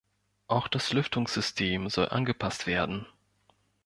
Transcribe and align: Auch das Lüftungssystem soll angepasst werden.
Auch 0.47 0.67
das 0.67 0.93
Lüftungssystem 0.93 1.87
soll 1.87 2.09
angepasst 2.09 2.65
werden. 2.65 3.05